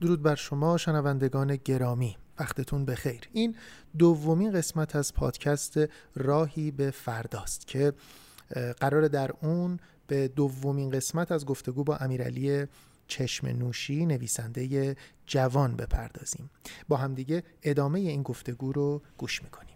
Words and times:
درود 0.00 0.22
بر 0.22 0.34
شما 0.34 0.76
شنوندگان 0.76 1.56
گرامی. 1.56 2.16
وقتتون 2.38 2.84
بخیر. 2.84 3.28
این 3.32 3.56
دومین 3.98 4.52
قسمت 4.52 4.96
از 4.96 5.14
پادکست 5.14 5.78
راهی 6.14 6.70
به 6.70 6.90
فرداست 6.90 7.66
که 7.66 7.92
قرار 8.80 9.08
در 9.08 9.30
اون 9.42 9.80
به 10.06 10.28
دومین 10.28 10.90
قسمت 10.90 11.32
از 11.32 11.46
گفتگو 11.46 11.84
با 11.84 11.96
امیرعلی 11.96 12.66
چشم 13.06 13.46
نوشی 13.46 14.06
نویسنده 14.06 14.96
جوان 15.26 15.76
بپردازیم. 15.76 16.50
با 16.88 16.96
همدیگه 16.96 17.42
ادامه 17.62 18.00
این 18.00 18.22
گفتگو 18.22 18.72
رو 18.72 19.02
گوش 19.18 19.42
می‌کنیم. 19.42 19.73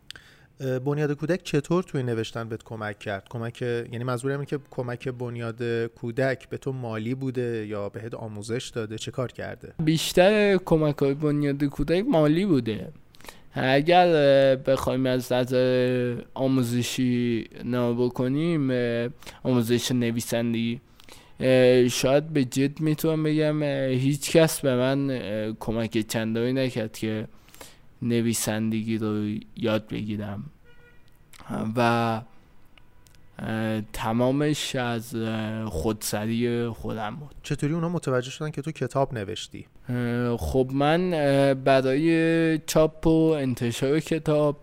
بنیاد 0.84 1.12
کودک 1.12 1.42
چطور 1.42 1.82
توی 1.82 2.02
نوشتن 2.02 2.48
بهت 2.48 2.62
کمک 2.62 2.98
کرد؟ 2.98 3.26
کمک 3.30 3.62
یعنی 3.62 4.04
منظورم 4.04 4.34
اینه 4.34 4.46
که 4.46 4.58
کمک 4.70 5.08
بنیاد 5.08 5.86
کودک 5.86 6.48
به 6.48 6.56
تو 6.56 6.72
مالی 6.72 7.14
بوده 7.14 7.66
یا 7.66 7.88
بهت 7.88 8.14
آموزش 8.14 8.68
داده؟ 8.68 8.98
چه 8.98 9.10
کار 9.10 9.32
کرده؟ 9.32 9.74
بیشتر 9.84 10.56
کمک 10.56 10.98
های 10.98 11.14
بنیاد 11.14 11.64
کودک 11.64 12.04
مالی 12.08 12.46
بوده. 12.46 12.92
اگر 13.52 14.06
بخوایم 14.56 15.06
از 15.06 15.32
نظر 15.32 16.16
آموزشی 16.34 17.44
نه 17.64 17.92
بکنیم 17.92 18.70
آموزش 19.42 19.92
نویسندگی. 19.92 20.80
شاید 21.90 22.28
به 22.28 22.44
جد 22.44 22.80
می‌تونم 22.80 23.22
بگم 23.22 23.62
هیچ 23.88 24.30
کس 24.30 24.60
به 24.60 24.76
من 24.76 25.20
کمک 25.60 25.98
چندانی 25.98 26.52
نکرد 26.52 26.92
که 26.92 27.28
نویسندگی 28.02 28.98
رو 28.98 29.28
یاد 29.56 29.88
بگیرم. 29.88 30.44
و 31.76 32.20
تمامش 33.92 34.76
از 34.76 35.14
خودسری 35.66 36.68
خودم 36.68 37.16
بود 37.16 37.34
چطوری 37.42 37.74
اونا 37.74 37.88
متوجه 37.88 38.30
شدن 38.30 38.50
که 38.50 38.62
تو 38.62 38.72
کتاب 38.72 39.14
نوشتی؟ 39.14 39.66
خب 40.38 40.70
من 40.72 41.10
برای 41.64 42.58
چاپ 42.58 43.06
و 43.06 43.30
انتشار 43.30 44.00
کتاب 44.00 44.56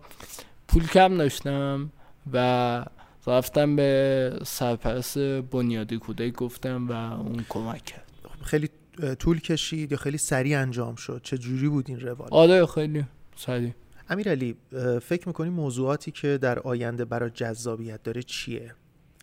پول 0.68 0.86
کم 0.86 1.16
داشتم 1.16 1.90
و 2.32 2.84
رفتم 3.26 3.76
به 3.76 4.32
سرپرست 4.44 5.18
بنیادی 5.18 5.98
کودک 5.98 6.32
گفتم 6.32 6.88
و 6.88 6.92
اون 6.92 7.44
کمک 7.48 7.84
کرد 7.84 8.04
خیلی 8.42 8.70
طول 9.18 9.40
کشید 9.40 9.92
یا 9.92 9.98
خیلی 9.98 10.18
سریع 10.18 10.58
انجام 10.58 10.94
شد 10.94 11.20
چه 11.24 11.38
جوری 11.38 11.68
بود 11.68 11.84
این 11.88 12.00
روال؟ 12.00 12.28
آره 12.30 12.66
خیلی 12.66 13.04
سریع 13.36 13.72
امیرعلی 14.10 14.56
فکر 15.02 15.28
می‌کنی 15.28 15.50
موضوعاتی 15.50 16.10
که 16.10 16.38
در 16.38 16.58
آینده 16.58 17.04
برای 17.04 17.30
جذابیت 17.30 18.02
داره 18.02 18.22
چیه؟ 18.22 18.74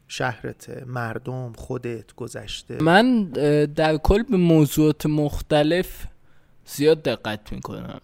شهرت 0.07 0.83
مردم 0.87 1.53
خودت 1.53 2.15
گذشته؟ 2.15 2.83
من 2.83 3.23
در 3.65 3.97
کل 3.97 4.23
به 4.23 4.37
موضوعات 4.37 5.05
مختلف 5.05 6.05
زیاد 6.65 7.03
دقت 7.03 7.51
می‌کنم. 7.51 8.01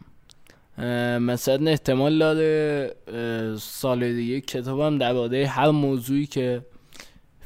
مثلا 1.20 1.70
احتمال 1.72 2.20
داره 2.20 2.96
سال 3.60 4.14
دیگه 4.14 4.42
کتابم 4.42 4.98
درباره 4.98 5.48
هر 5.48 5.72
موضوعی 5.72 6.26
که 6.26 6.66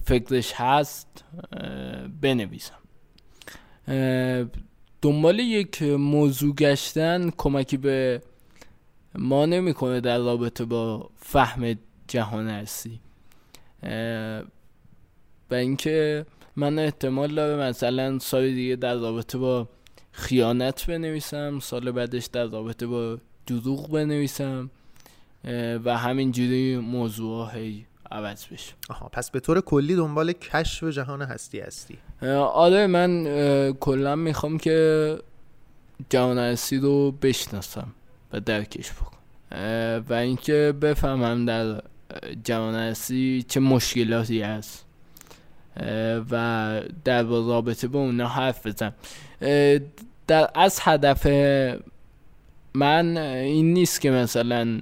فکرش 0.05 0.53
هست 0.55 1.23
بنویسم. 2.21 2.79
دنبال 5.01 5.39
یک 5.39 5.81
موضوع 5.83 6.55
گشتن 6.55 7.29
کمکی 7.37 7.77
به 7.77 8.21
ما 9.15 9.45
نمی‌کنه 9.45 10.01
در 10.01 10.17
رابطه 10.17 10.65
با 10.65 11.09
فهم 11.17 11.75
جهان 12.07 12.49
هستی. 12.49 12.99
و 15.51 15.55
اینکه 15.55 16.25
من 16.55 16.79
احتمال 16.79 17.35
داره 17.35 17.69
مثلا 17.69 18.19
سال 18.19 18.49
دیگه 18.49 18.75
در 18.75 18.95
رابطه 18.95 19.37
با 19.37 19.67
خیانت 20.11 20.85
بنویسم 20.85 21.59
سال 21.59 21.91
بعدش 21.91 22.25
در 22.25 22.45
رابطه 22.45 22.87
با 22.87 23.17
دروغ 23.47 23.91
بنویسم 23.91 24.69
و 25.85 25.97
همینجوری 25.97 26.77
موضوع 26.77 27.55
هی 27.55 27.85
عوض 28.11 28.45
بشه. 28.47 28.73
آها 28.89 29.09
پس 29.09 29.31
به 29.31 29.39
طور 29.39 29.61
کلی 29.61 29.95
دنبال 29.95 30.31
کشف 30.31 30.83
جهان 30.83 31.21
هستی 31.21 31.59
هستی. 31.59 31.97
آره 32.37 32.87
من 32.87 33.73
کلا 33.79 34.15
می‌خوام 34.15 34.57
که 34.57 35.17
جهان 36.09 36.37
هستی 36.37 36.77
رو 36.77 37.11
بشناسم. 37.11 37.87
و 38.33 38.39
درکش 38.39 38.91
بکن. 38.91 39.17
و 40.09 40.13
اینکه 40.13 40.73
بفهمم 40.81 41.45
در 41.45 41.81
جهان 42.43 42.75
هستی 42.75 43.45
چه 43.47 43.59
مشکلاتی 43.59 44.41
هست. 44.41 44.85
و 46.31 46.81
در 47.03 47.23
رابطه 47.23 47.87
با 47.87 47.99
اونا 47.99 48.27
حرف 48.27 48.67
بزنم 48.67 48.93
در 50.27 50.49
از 50.55 50.79
هدف 50.81 51.27
من 52.73 53.17
این 53.17 53.73
نیست 53.73 54.01
که 54.01 54.11
مثلا 54.11 54.79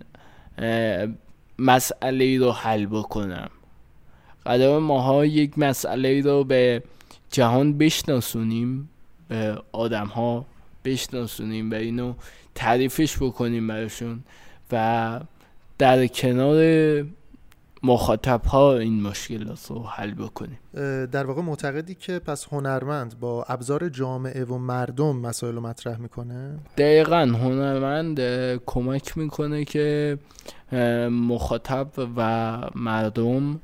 مسئله 1.59 2.37
رو 2.37 2.51
حل 2.51 2.85
بکنم. 2.85 3.49
قدر 4.45 4.77
ماها 4.77 5.25
یک 5.25 5.59
مسئله 5.59 6.21
رو 6.21 6.43
به 6.43 6.83
جهان 7.31 7.77
بشناسونیم 7.77 8.89
به 9.27 9.61
آدم 9.71 10.07
ها 10.07 10.45
بشناسونیم 10.85 11.71
و 11.71 11.73
اینو 11.73 12.13
تعریفش 12.55 13.17
بکنیم 13.17 13.67
براشون 13.67 14.23
و 14.71 15.19
در 15.77 16.07
کنار 16.07 16.61
مخاطب 17.83 18.45
ها 18.45 18.77
این 18.77 19.01
مشکلات 19.01 19.67
رو 19.69 19.83
حل 19.83 20.13
بکنیم. 20.13 20.59
در 21.05 21.25
واقع 21.25 21.41
معتقدی 21.41 21.95
که 21.95 22.19
پس 22.19 22.47
هنرمند 22.51 23.19
با 23.19 23.43
ابزار 23.43 23.89
جامعه 23.89 24.43
و 24.43 24.57
مردم 24.57 25.15
مسائل 25.15 25.55
رو 25.55 25.61
مطرح 25.61 25.97
می‌کنه؟ 25.97 26.59
دقیقا 26.77 27.17
هنرمند 27.17 28.19
کمک 28.65 29.17
می‌کنه 29.17 29.65
که 29.65 30.17
مخاطب 31.11 31.87
و 32.17 32.59
مردم 32.75 33.59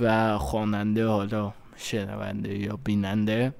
و 0.00 0.38
خواننده 0.38 1.06
حالا 1.06 1.52
شنونده 1.76 2.58
یا 2.58 2.78
بیننده 2.84 3.52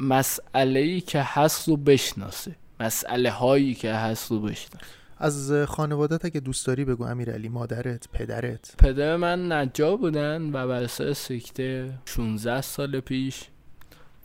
مسئله 0.00 0.80
ای 0.80 1.00
که 1.00 1.22
هست 1.22 1.68
رو 1.68 1.76
بشناسه. 1.76 2.54
مسئله 2.80 3.30
هایی 3.30 3.74
که 3.74 3.92
هست 3.94 4.30
رو 4.30 4.40
بشناسه 4.40 4.86
از 5.20 5.52
خانوادت 5.52 6.24
اگه 6.24 6.40
دوست 6.40 6.66
داری 6.66 6.84
بگو 6.84 7.04
امیرعلی 7.04 7.48
مادرت 7.48 8.08
پدرت. 8.12 8.74
پدر 8.78 9.16
من 9.16 9.52
نجار 9.52 9.96
بودن 9.96 10.50
و 10.52 10.68
بر 10.68 10.86
سکته 10.86 11.98
16 12.04 12.60
سال 12.60 13.00
پیش 13.00 13.44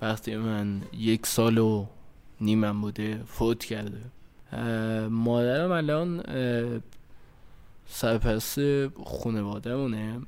وقتی 0.01 0.35
من 0.35 0.81
یک 0.93 1.25
سال 1.25 1.57
و 1.57 1.85
نیمم 2.41 2.81
بوده 2.81 3.19
فوت 3.27 3.65
کرده. 3.65 4.01
مادرم 5.09 5.71
الان 5.71 6.23
سرپرست 7.87 8.59
خانوادهمونه 9.03 10.21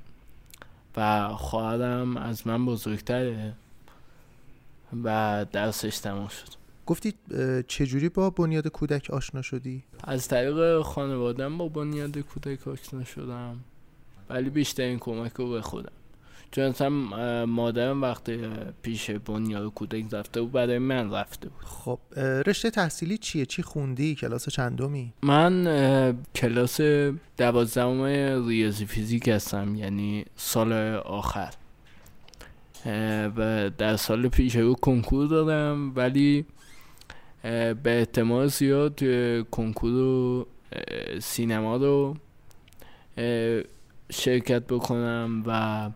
و 0.98 1.30
خواهرم 1.30 2.18
از 2.18 2.48
من 2.48 2.66
بزرگتره 2.66 3.54
و 5.04 5.46
درسش 5.52 5.98
تمام 5.98 6.28
شد. 6.28 6.65
گفتی 6.86 7.14
چجوری 7.68 8.10
با 8.10 8.30
بنیاد 8.30 8.68
کودک 8.68 9.10
آشنا 9.10 9.42
شدی؟ 9.42 9.84
از 10.04 10.28
طریق 10.28 10.82
خانوادم 10.82 11.58
با 11.58 11.70
بنیاد 11.70 12.18
کودک 12.18 12.68
آشنا 12.68 13.04
شدم 13.04 13.60
ولی 14.30 14.50
بیشترین 14.50 15.00
کمک 15.00 15.34
رو 15.34 15.50
به 15.50 15.62
خودم 15.62 15.92
چون 16.52 16.64
اصلا 16.64 16.90
مادرم 17.46 18.02
وقتی 18.02 18.40
پیش 18.82 19.12
بنیاد 19.12 19.74
کودک 19.74 20.06
رفته 20.14 20.42
بود 20.42 20.52
برای 20.52 20.78
من 20.78 21.12
رفته 21.12 21.50
بود 21.50 21.64
خب 21.66 22.00
رشته 22.20 22.70
تحصیلی 22.70 23.18
چیه؟ 23.18 23.46
چی 23.46 23.64
خوندی؟ 23.64 24.16
کلاس 24.16 24.50
چندمی؟ 24.50 25.14
من 25.24 26.18
کلاس 26.36 26.82
دوازدهم 27.38 28.04
ریاضی 28.48 28.86
فیزیک 28.86 29.28
هستم 29.28 29.76
یعنی 29.76 30.26
سال 30.36 30.74
آخر 30.96 31.54
و 33.38 33.70
در 33.78 33.96
سال 33.96 34.28
پیش 34.28 34.56
رو 34.56 34.74
کنکور 34.74 35.28
دادم 35.28 35.92
ولی 35.96 36.46
به 37.84 37.98
احتمال 38.00 38.48
زیاد 38.48 39.00
کنکور 39.50 40.46
سینما 41.22 41.78
رو 41.78 42.16
شرکت 44.12 44.64
بکنم 44.64 45.44
و 45.46 45.90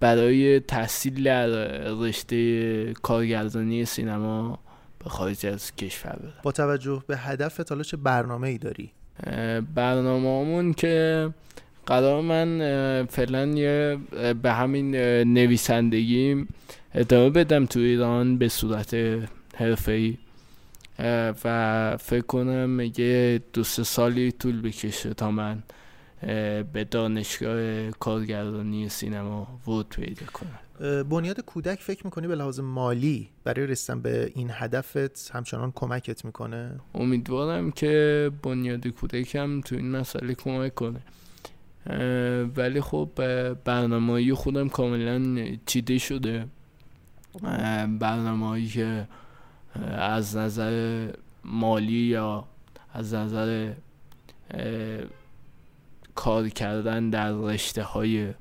برای 0.00 0.60
تحصیل 0.60 1.24
در 1.24 1.46
رشته 1.88 2.92
کارگردانی 2.92 3.84
سینما 3.84 4.58
به 5.04 5.10
خارج 5.10 5.46
از 5.46 5.76
کشور 5.76 6.12
برم 6.12 6.32
با 6.42 6.52
توجه 6.52 7.02
به 7.06 7.16
هدف 7.16 7.68
حالا 7.70 7.82
چه 7.82 7.96
برنامه 7.96 8.48
ای 8.48 8.58
داری؟ 8.58 8.90
برنامه 9.74 10.74
که 10.74 11.28
قرار 11.86 12.20
من 12.22 13.06
فعلا 13.06 13.46
یه 13.46 13.98
به 14.42 14.52
همین 14.52 14.96
نویسندگی 15.24 16.46
ادامه 16.94 17.30
بدم 17.30 17.66
تو 17.66 17.80
ایران 17.80 18.38
به 18.38 18.48
صورت 18.48 18.96
حرفه‌ای 19.54 20.18
و 21.44 21.96
فکر 21.96 22.26
کنم 22.26 22.80
یه 22.80 23.42
دو 23.52 23.64
سه 23.64 23.84
سالی 23.84 24.32
طول 24.32 24.60
بکشه 24.60 25.14
تا 25.14 25.30
من 25.30 25.62
به 26.72 26.86
دانشگاه 26.90 27.90
کارگردانی 27.90 28.88
سینما 28.88 29.60
ورود 29.66 29.88
پیدا 29.88 30.26
کنم. 30.32 30.58
بنیاد 31.02 31.40
کودک 31.40 31.78
فکر 31.78 32.04
می‌کنی 32.04 32.26
به 32.26 32.34
لحاظ 32.34 32.60
مالی 32.60 33.30
برای 33.44 33.66
رسیدن 33.66 34.02
به 34.02 34.32
این 34.34 34.50
هدفت 34.52 35.30
همچنان 35.30 35.72
کمکت 35.74 36.24
می‌کنه؟ 36.24 36.80
امیدوارم 36.94 37.70
که 37.70 38.30
بنیاد 38.42 38.88
کودک 38.88 39.34
هم 39.34 39.60
تو 39.60 39.76
این 39.76 39.90
مسئله 39.90 40.34
کمک 40.34 40.74
کنه. 40.74 41.00
ولی 42.56 42.80
خب 42.80 43.10
برنامه 43.64 44.34
خودم 44.34 44.68
کاملا 44.68 45.46
چیده 45.66 45.98
شده. 45.98 46.46
برنامه 48.00 48.66
که 48.66 49.08
از 49.92 50.36
نظر 50.36 51.08
مالی 51.44 51.92
یا 51.92 52.44
از 52.94 53.14
نظر 53.14 53.72
کار 56.14 56.48
کردن 56.48 57.10
در 57.10 57.32
رشته 57.32 57.82
های 57.82 58.34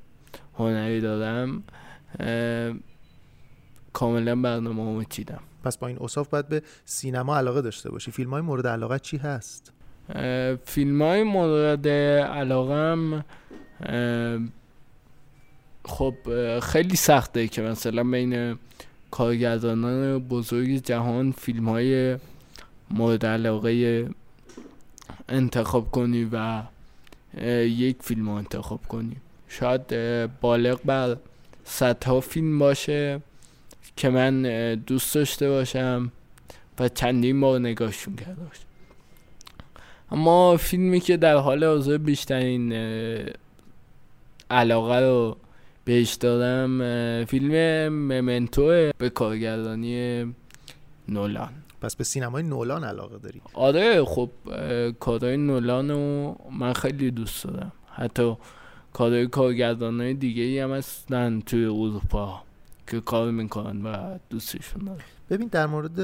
هنری 0.58 1.02
دارم 1.02 1.64
کاملا 3.94 4.36
برنامه 4.36 5.06
چیدم 5.10 5.40
پس 5.64 5.78
با 5.78 5.88
این 5.88 5.98
اصاف 6.02 6.28
باید 6.30 6.48
به 6.48 6.64
سینما 6.86 7.38
علاقه 7.38 7.62
داشته 7.62 7.92
باشی 7.92 8.12
فیلم 8.12 8.30
های 8.30 8.42
مورد 8.42 8.68
علاقه 8.68 9.00
چی 9.00 9.18
هست؟ 9.18 9.74
فیلم 10.66 11.02
های 11.02 11.24
مورد 11.24 11.88
علاقه 11.88 13.24
خب 15.86 16.16
خیلی 16.60 16.96
سخته 16.96 17.48
که 17.48 17.62
مثلا 17.62 18.04
بین 18.04 18.58
کارگردانان 19.12 20.20
بزرگ 20.20 20.86
جهان 20.86 21.32
فیلم 21.32 21.70
های 21.70 22.18
مورد 22.92 23.26
علاقه 23.26 24.10
انتخاب 25.30 25.92
کنی 25.92 26.30
و 26.32 26.64
یک 27.64 27.98
فیلم 28.00 28.30
رو 28.30 28.36
انتخاب 28.36 28.82
کنی. 28.88 29.16
شاید 29.48 29.88
بالغ 30.42 30.80
بر 30.86 31.18
صدها 31.64 32.20
فیلم 32.20 32.60
باشه 32.60 33.22
که 33.96 34.10
من 34.10 34.42
دوست 34.76 35.16
داشته 35.16 35.50
باشم 35.50 36.12
و 36.80 36.90
چندین 36.90 37.42
بار 37.42 37.60
نگاهشون 37.60 38.16
کرده 38.16 38.42
باشم. 38.42 38.64
اما 40.12 40.58
فیلمی 40.58 41.00
که 41.00 41.18
در 41.18 41.36
حال 41.36 41.64
حاضر 41.64 41.98
بیشترین 41.98 42.74
علاقه 44.52 45.00
رو 45.00 45.38
بهش 45.90 46.14
دارم 46.14 47.26
فیلم 47.26 47.54
ممنتو 47.94 48.92
به 48.98 49.10
کارگردانی 49.10 50.26
نولان. 51.08 51.50
پس 51.82 51.96
به 51.96 52.04
سینمای 52.04 52.44
نولان 52.44 52.84
علاقه 52.84 53.18
داری؟ 53.18 53.42
آره 53.54 54.06
خب 54.06 54.30
کارهای 55.00 55.38
نولان 55.38 55.92
رو 55.92 56.36
من 56.52 56.74
خیلی 56.74 57.12
دوست 57.12 57.44
دارم. 57.44 57.72
حتی 57.92 58.38
کارهای 58.94 59.28
کارگردان 59.28 60.02
های 60.02 60.14
دیگه 60.14 60.44
ای 60.44 60.60
هم 60.60 60.72
هستن 60.72 61.40
توی 61.40 61.66
اروپا. 61.66 62.44
که 62.90 63.02
کار 63.02 63.32
می‌کنن 63.32 63.82
و 63.82 64.18
دوستشون 64.30 64.86
دارم 64.86 65.00
ببین 65.30 65.48
در 65.48 65.66
مورد 65.66 66.02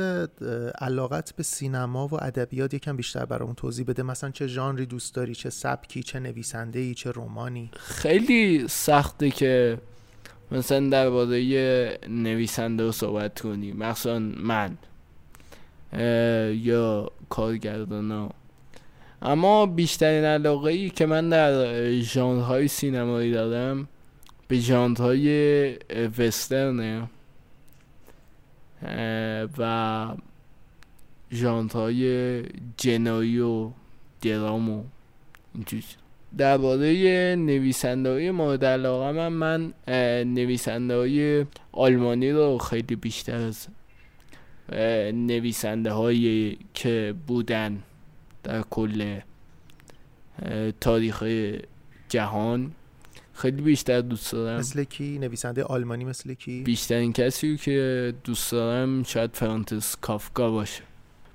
علاقت 0.82 1.36
به 1.36 1.44
سینما 1.44 2.08
و 2.08 2.24
ادبیات 2.24 2.74
یکم 2.74 2.98
بیشتر 2.98 3.26
برامون 3.26 3.56
توضیح 3.56 3.86
بده. 3.86 4.04
مثلا 4.04 4.32
چه 4.32 4.48
ژانری 4.48 4.86
دوست 4.86 5.16
داری؟ 5.16 5.36
چه 5.36 5.50
سبکی؟ 5.50 6.04
چه 6.04 6.20
نویسنده 6.20 6.80
ای 6.80 6.94
چه 6.94 7.12
رمانی؟ 7.16 7.72
خیلی 7.74 8.68
سخته 8.68 9.30
که 9.30 9.78
مثلا 10.52 10.90
درباره 10.90 12.00
نویسنده 12.10 12.84
رو 12.84 12.92
صحبت 12.92 13.40
کنی. 13.40 13.72
مثلا 13.74 14.20
من 14.20 14.78
یا 16.54 17.12
کارگردان 17.30 18.12
ها. 18.12 18.30
اما 19.22 19.66
بیشترین 19.66 20.24
علاقه 20.24 20.72
ای 20.72 20.90
که 20.90 21.06
من 21.06 21.30
در 21.30 21.92
ژانرهای 21.92 22.68
سینمایی 22.68 23.32
دارم 23.32 23.88
به 24.48 24.60
ژانرهای 24.60 25.78
وسترنه 26.18 27.10
و 29.58 30.08
ژانرهای 31.32 32.44
جنایی 32.78 33.40
و 33.40 33.72
درام 34.22 34.70
و 34.70 34.84
اینجور 35.56 35.84
درباره 36.38 37.36
نویسنده 37.36 38.10
های 38.10 38.32
مورد 38.32 38.66
علاقه 38.66 39.12
من 39.12 39.28
من 39.28 39.74
نویسنده 40.34 40.96
های 40.96 41.46
آلمانی 41.72 42.32
رو 42.32 42.58
خیلی 42.58 42.96
بیشتر 42.96 43.36
از 43.36 43.68
نویسنده 45.14 45.92
هایی 45.92 46.58
که 46.74 47.16
بودن 47.28 47.84
در 48.44 48.62
کل 48.62 49.20
تاریخ 50.82 51.24
جهان 52.10 52.72
خیلی 53.36 53.62
بیشتر 53.62 54.02
دوست 54.02 54.32
دارم. 54.32 54.60
مثل 54.60 54.84
کی؟ 54.84 55.20
نویسنده 55.20 55.64
آلمانی 55.64 56.06
مثل 56.06 56.34
کی؟ 56.34 56.62
بیشترین 56.62 57.14
کسی 57.14 57.58
که 57.58 58.14
دوست 58.24 58.52
دارم 58.52 59.04
شاید 59.04 59.32
فرانتس 59.34 59.96
کافکا 60.02 60.52
باشه. 60.52 60.84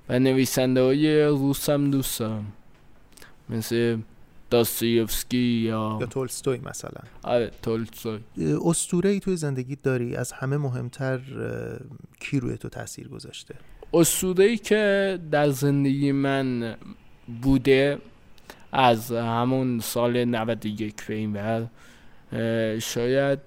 و 0.09 0.19
نویسنده 0.19 0.81
های 0.81 1.23
روس 1.23 1.69
هم 1.69 1.91
دوست 1.91 2.19
دارم. 2.19 2.53
مثل 3.49 3.97
داستویفسکی 4.49 5.37
یا 5.37 5.97
یا 6.01 6.05
تولستوی 6.05 6.59
مثلا. 6.59 7.01
آره 7.23 7.51
تولستوی. 7.61 8.19
اسطوره 8.65 9.09
ای 9.09 9.19
توی 9.19 9.35
زندگی 9.35 9.75
داری؟ 9.75 10.15
از 10.15 10.31
همه 10.31 10.57
مهمتر 10.57 11.19
کی 12.19 12.39
روی 12.39 12.57
تو 12.57 12.69
تاثیر 12.69 13.07
گذاشته؟ 13.07 13.55
اسطوره 13.93 14.45
ای 14.45 14.57
که 14.57 15.19
در 15.31 15.49
زندگی 15.49 16.11
من 16.11 16.75
بوده 17.41 17.97
از 18.71 19.11
همون 19.11 19.79
سال 19.79 20.25
91 20.25 21.05
به 21.07 21.13
این 21.13 21.33
بر 21.33 21.67
شاید 22.81 23.39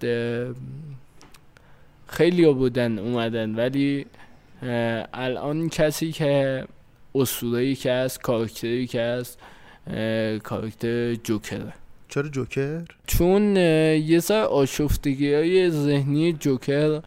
خیلی 2.06 2.52
بودن 2.52 2.98
اومدن 2.98 3.54
ولی 3.54 4.06
الان 5.12 5.68
کسی 5.68 6.12
که 6.12 6.64
اسطوره 7.14 7.74
که 7.74 7.92
هست 7.92 8.22
کاراکتری 8.22 8.86
که 8.86 9.00
هست 9.00 9.38
کاراکتر 10.42 11.14
جوکره. 11.14 11.72
چرا 12.08 12.28
جوکر؟ 12.28 12.84
چون 13.06 13.56
یه 13.56 14.20
سر 14.20 14.42
آشفتگی 14.42 15.34
های 15.34 15.70
ذهنی 15.70 16.32
جوکر 16.32 17.02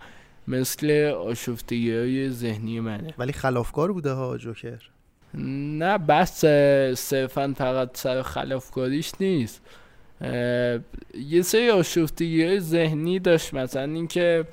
مثل 0.48 1.12
آشفتگی 1.18 1.96
های 1.96 2.30
ذهنی 2.30 2.80
منه. 2.80 3.14
ولی 3.18 3.34
خلافکار 3.34 3.94
بوده 3.94 4.12
ها 4.12 4.38
جوکر؟ 4.38 4.80
نه 5.34 5.98
بس 5.98 6.40
صرفا 7.00 7.54
فقط 7.58 7.98
سر 7.98 8.22
خلافکاریش 8.22 9.12
نیست. 9.20 9.62
یه 10.22 11.42
سری 11.42 11.70
آشفتگی 11.70 12.44
های 12.44 12.60
ذهنی 12.60 13.20
داشت 13.20 13.54
مثلا 13.54 13.94
اینکه 13.94 14.46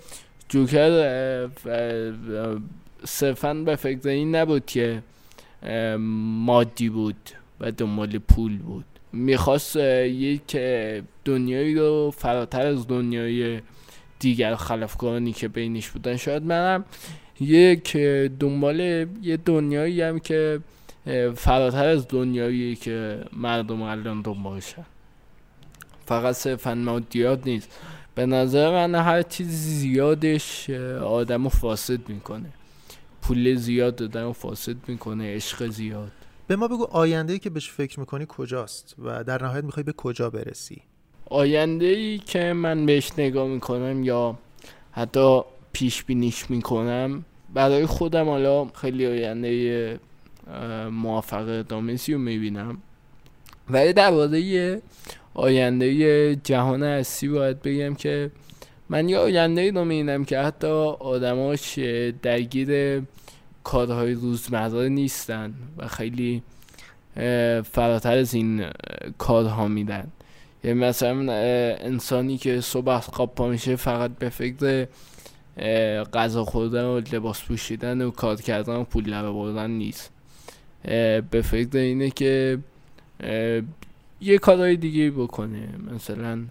جوکر 0.49 1.49
صرفا 3.05 3.55
به 3.55 3.77
فکر 3.77 4.09
این 4.09 4.35
نبود 4.35 4.67
که 4.67 5.03
مادی 5.99 6.89
بود 6.89 7.31
و 7.61 7.71
دنبال 7.71 8.19
پول 8.19 8.59
بود. 8.59 8.85
می‌خواست 9.13 9.77
یک 9.77 10.57
دنیایی 11.25 11.75
رو 11.75 12.11
فراتر 12.17 12.67
از 12.67 12.89
دنیای 12.89 13.61
دیگر 14.19 14.55
خلافکارانی 14.55 15.33
که 15.33 15.49
بینش 15.49 15.91
بودن. 15.91 16.17
شاید 16.17 16.43
منم 16.43 16.85
یک 17.41 17.97
دنبال 18.41 18.81
یه 19.23 19.37
دنیایی 19.45 20.01
هم 20.01 20.19
که 20.19 20.61
فراتر 21.37 21.89
از 21.89 22.09
دنیایی 22.09 22.77
که 22.77 23.19
مردم 23.33 23.83
الان 23.83 24.23
دنبالشن 24.23 24.85
فقط 26.07 26.35
صرفا 26.35 26.75
مادیات 26.75 27.47
نیست. 27.47 27.79
به 28.15 28.27
نظر 28.27 28.71
من 28.71 28.95
هر 28.95 29.23
چیز 29.23 29.49
زیادش 29.49 30.71
آدم 31.01 31.49
فاسد 31.49 32.09
می‌کنه. 32.09 32.49
پول 33.23 33.55
زیاد 33.55 33.97
دادن 33.97 34.23
و 34.23 34.33
فاسد 34.33 34.77
می‌کنه 34.89 35.35
عشق 35.35 35.67
زیاد. 35.67 36.13
به 36.47 36.57
ما 36.57 36.69
بگو 36.69 36.85
آینده 36.85 37.33
ای 37.33 37.39
که 37.39 37.51
بهش 37.51 37.71
فکر 37.71 38.01
می‌کنی 38.01 38.27
کجاست 38.29 38.95
و 39.05 39.25
در 39.25 39.43
نهایت 39.43 39.65
می‌خوای 39.65 39.83
به 39.83 39.93
کجا 39.93 40.31
برسی؟ 40.31 40.83
آینده 41.27 41.87
ای 41.87 42.19
که 42.19 42.53
من 42.53 42.87
بهش 42.87 43.13
نگاه 43.19 43.49
می‌کنم 43.49 44.05
یا 44.05 44.39
حتی 44.93 45.41
پیش 45.73 46.05
بینیش 46.05 46.51
می‌کنم 46.51 47.25
برای 47.55 47.87
خودم 47.87 48.29
حالا 48.29 48.65
خیلی 48.65 49.07
آینده 49.07 50.01
موفق 50.91 51.63
دامسی 51.63 52.13
رو 52.13 52.19
می‌بینم. 52.19 52.79
ولی 53.71 53.93
درباره 53.93 54.83
آینده 55.35 56.37
جهان 56.37 56.83
هستی 56.83 57.29
باید 57.29 57.63
بگم 57.63 57.95
که 57.95 58.31
من 58.89 59.09
یه 59.09 59.19
آینده 59.19 59.71
رو 59.71 59.85
می‌بینم 59.85 60.25
که 60.25 60.39
حتی 60.39 60.67
آدماش 61.01 61.79
درگیر 62.23 63.03
کارهای 63.65 64.13
روزمره 64.13 64.89
نیستن 64.89 65.55
و 65.79 65.89
خیلی 65.89 66.43
فراتر 67.63 68.19
از 68.19 68.35
این 68.35 68.65
کارها 69.19 69.69
میدن 69.69 70.07
یعنی 70.65 70.81
مثلا 70.81 71.33
انسانی 71.33 72.39
که 72.39 72.61
صبح 72.61 72.89
از 72.89 73.07
خواب 73.07 73.35
پا 73.35 73.49
میشه 73.49 73.77
فقط 73.77 74.11
به 74.19 74.29
فکر 74.29 74.87
غذا 76.15 76.45
خوردن 76.45 76.85
و 76.85 77.01
لباس 77.13 77.43
پوشیدن 77.43 78.03
و 78.03 78.11
کار 78.11 78.37
کردن 78.37 78.75
و 78.77 78.85
پول 78.85 79.11
در 79.55 79.67
نیست. 79.67 80.11
به 81.31 81.43
فکر 81.45 81.79
اینه 81.79 82.11
که 82.11 82.59
یه 84.25 84.39
کارهای 84.39 84.77
دیگه 84.77 85.11
بکنه. 85.11 85.69
مثلا 85.95 86.45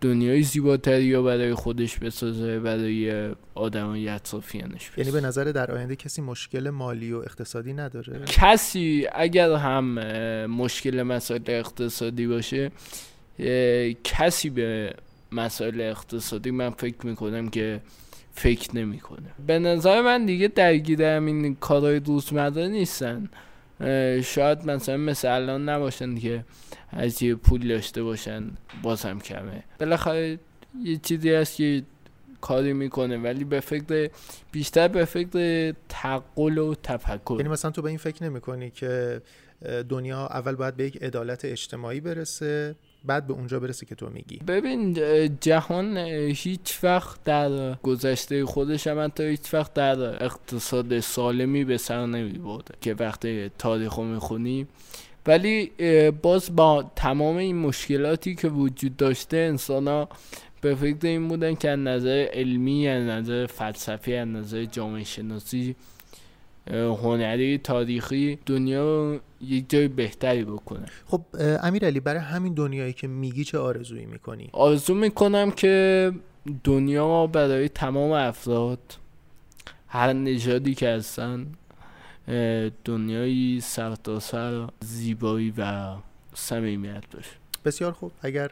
دنیای 0.00 0.42
زیباتری 0.42 1.04
یا 1.04 1.22
برای 1.22 1.54
خودش 1.54 1.98
بسازه 1.98 2.60
برای 2.60 3.30
آدمای 3.54 4.08
اطرافیانش 4.08 4.90
یعنی 4.96 5.10
به 5.10 5.20
نظر 5.20 5.44
در 5.44 5.70
آینده 5.72 5.96
کسی 5.96 6.22
مشکل 6.22 6.70
مالی 6.70 7.12
و 7.12 7.16
اقتصادی 7.16 7.72
نداره؟ 7.72 8.24
کسی 8.26 9.06
اگر 9.12 9.52
هم 9.52 9.84
مشکل 10.46 11.02
مسائل 11.02 11.42
اقتصادی 11.46 12.26
باشه 12.26 12.70
کسی 14.04 14.50
به 14.50 14.94
مسائل 15.32 15.80
اقتصادی 15.80 16.50
من 16.50 16.70
فکر 16.70 17.06
می‌کنم 17.06 17.48
که 17.48 17.80
فکر 18.32 18.76
نمی‌کنه. 18.76 19.28
به 19.46 19.58
نظر 19.58 20.02
من 20.02 20.26
دیگه 20.26 20.48
درگیر 20.48 21.02
همین 21.02 21.54
کارهای 21.54 22.00
روزمره 22.00 22.68
نیستن. 22.68 23.30
شاید 24.24 24.70
مثلا 24.70 24.96
مثل 24.96 25.28
الان 25.28 25.68
نباشن 25.68 26.14
که 26.18 26.44
از 26.90 27.22
یه 27.22 27.34
پول 27.34 27.68
داشته 27.68 28.02
باشن 28.02 28.44
باز 28.82 29.02
هم 29.02 29.20
کمه. 29.20 29.64
بالاخره 29.80 30.38
یه 30.84 30.96
چیزی 30.96 31.30
هست 31.30 31.56
که 31.56 31.82
کاری 32.40 32.72
می‌کنه 32.72 33.18
ولی 33.18 33.44
به 33.44 33.60
فکر 33.60 34.10
بیشتر 34.52 34.88
به 34.88 35.04
فکر 35.04 35.74
تقل 35.88 36.58
و 36.58 36.74
تفکر. 36.82 37.34
یعنی 37.36 37.48
مثلا 37.48 37.70
تو 37.70 37.82
به 37.82 37.88
این 37.88 37.98
فکر 37.98 38.24
نمی‌کنی 38.24 38.70
که 38.70 39.22
دنیا 39.88 40.26
اول 40.26 40.54
باید 40.54 40.76
به 40.76 40.84
یک 40.84 41.02
عدالت 41.02 41.44
اجتماعی 41.44 42.00
برسه 42.00 42.74
بعد 43.04 43.26
به 43.26 43.32
اونجا 43.32 43.60
برسه 43.60 43.86
که 43.86 43.94
تو 43.94 44.10
میگی. 44.10 44.36
ببین 44.36 44.98
جهان 45.40 45.98
هیچ 46.36 46.78
وقت 46.82 47.24
در 47.24 47.74
گذشته 47.74 48.46
خودش 48.46 48.86
هم 48.86 49.08
تا 49.08 49.24
هیچ 49.24 49.54
وقت 49.54 49.74
در 49.74 50.24
اقتصاد 50.24 51.00
سالمی 51.00 51.64
به 51.64 51.78
سر 51.78 52.06
نمی 52.06 52.58
که 52.80 52.94
وقتی 52.94 53.50
تاریخ 53.58 53.94
رو 53.94 54.04
می‌خونی. 54.04 54.66
ولی 55.26 55.72
باز 56.22 56.56
با 56.56 56.90
تمام 56.96 57.36
این 57.36 57.56
مشکلاتی 57.56 58.34
که 58.34 58.48
وجود 58.48 58.96
داشته 58.96 59.36
انسان 59.36 59.88
ها 59.88 60.08
به 60.60 60.74
فکر 60.74 61.06
این 61.06 61.28
بودن 61.28 61.54
که 61.54 61.70
از 61.70 61.78
نظر 61.78 62.26
علمی 62.32 62.88
از 62.88 63.02
نظر 63.02 63.46
فلسفی 63.46 64.14
از 64.14 64.28
نظر 64.28 64.64
جامعه 64.64 65.04
شناسی 65.04 65.76
هنری 66.70 67.58
تاریخی 67.58 68.38
دنیا 68.46 69.20
یک 69.40 69.70
جای 69.70 69.88
بهتری 69.88 70.44
بکنه. 70.44 70.86
خب 71.06 71.20
امیرعلی 71.62 72.00
برای 72.00 72.20
همین 72.20 72.54
دنیایی 72.54 72.92
که 72.92 73.06
میگی 73.06 73.44
چه 73.44 73.58
آرزویی 73.58 74.06
می‌کنی؟ 74.06 74.48
آرزو 74.52 74.94
می‌کنم 74.94 75.50
که 75.50 76.12
دنیا 76.64 77.26
برای 77.26 77.68
تمام 77.68 78.10
افراد 78.10 78.78
هر 79.88 80.12
نژادی 80.12 80.74
که 80.74 80.88
هستن 80.88 81.46
دنیایی 82.84 83.60
سرتاسر 83.60 84.68
زیبایی 84.80 85.54
و 85.58 85.94
صمیمیت 86.34 87.04
باشه. 87.14 87.30
بسیار 87.64 87.92
خوب. 87.92 88.12
اگر 88.22 88.50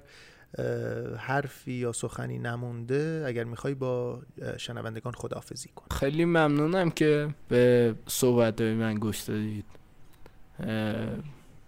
حرفی 1.18 1.72
یا 1.72 1.92
سخنی 1.92 2.38
نمونده 2.38 3.24
اگر 3.26 3.44
می‌خوای 3.44 3.74
با 3.74 4.22
شنوندگان 4.56 5.12
خداحافظی 5.12 5.68
کن. 5.68 5.86
خیلی 5.96 6.24
ممنونم 6.24 6.90
که 6.90 7.34
به 7.48 7.94
صحبت 8.06 8.60
من 8.60 8.94
گوش 8.94 9.20
دادید. 9.20 9.64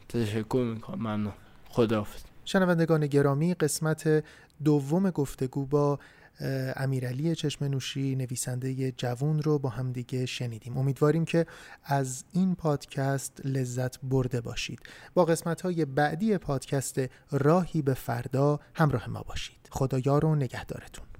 تشکر 0.09 0.73
می‌کنم. 0.75 0.99
ممنون. 0.99 1.33
خداحافظ. 1.69 2.23
شنوندگان 2.45 3.07
گرامی 3.07 3.55
قسمت 3.55 4.25
دوم 4.65 5.11
گفتگو 5.11 5.67
با 5.67 5.99
امیرعلی 6.77 7.35
چشم 7.35 7.65
نوشی 7.65 8.17
نویسنده 8.17 8.93
جوون 8.93 9.43
رو 9.43 9.59
با 9.59 9.69
همدیگه 9.69 10.27
شنیدیم. 10.27 10.77
امیدواریم 10.77 11.25
که 11.25 11.47
از 11.85 12.25
این 12.33 12.55
پادکست 12.55 13.41
لذت 13.45 14.01
برده 14.03 14.41
باشید. 14.41 14.81
با 15.15 15.25
قسمت 15.25 15.61
های 15.61 15.85
بعدی 15.85 16.39
پادکست 16.39 17.01
راهی 17.31 17.83
به 17.83 17.95
فردا 17.95 18.61
همراه 18.75 19.11
ما 19.11 19.23
باشید. 19.23 19.69
خدایا 19.71 20.19
رو 20.19 20.35
نگهدارتون. 20.35 21.12